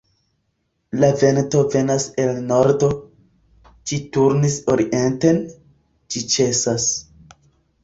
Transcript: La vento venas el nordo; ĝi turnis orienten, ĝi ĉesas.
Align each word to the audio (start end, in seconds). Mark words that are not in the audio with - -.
La 1.01 1.09
vento 1.23 1.61
venas 1.75 2.07
el 2.23 2.31
nordo; 2.53 2.89
ĝi 3.91 4.01
turnis 4.17 4.57
orienten, 4.77 5.45
ĝi 6.17 6.27
ĉesas. 6.35 6.91